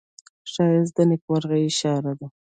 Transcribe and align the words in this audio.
ښایست 0.51 0.93
د 0.97 0.99
نیکمرغۍ 1.09 1.63
اشاره 1.71 2.13
ده 2.19 2.27